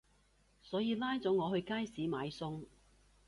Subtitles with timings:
[0.63, 2.65] 所以拉咗我去街市買餸